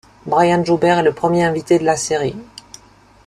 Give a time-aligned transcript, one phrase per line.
[0.25, 2.33] Brian Joubert est le premier invité de la série.